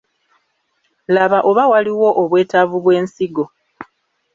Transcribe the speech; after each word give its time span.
Laba 1.15 1.39
oba 1.49 1.63
waliwo 1.71 2.09
obwetaavu 2.21 2.77
bw’ensigo. 2.83 3.45